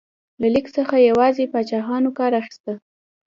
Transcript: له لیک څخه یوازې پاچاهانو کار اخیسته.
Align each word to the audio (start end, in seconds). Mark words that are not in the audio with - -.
له 0.41 0.47
لیک 0.53 0.67
څخه 0.77 0.95
یوازې 1.09 1.45
پاچاهانو 1.53 2.09
کار 2.19 2.31
اخیسته. 2.41 2.73